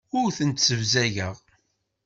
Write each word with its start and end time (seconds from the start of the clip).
Ur 0.19 0.27
tent-ssebzageɣ. 0.37 1.35